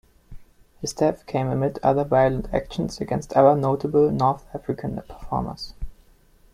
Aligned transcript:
His 0.79 0.93
death 0.93 1.27
came 1.27 1.47
amid 1.47 1.77
other 1.83 2.03
violent 2.03 2.51
actions 2.51 2.99
against 2.99 3.35
notable 3.35 4.09
North 4.09 4.45
African 4.51 4.99
performers. 5.07 5.75